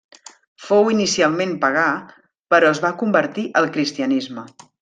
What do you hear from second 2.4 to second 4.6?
però es va convertir al cristianisme.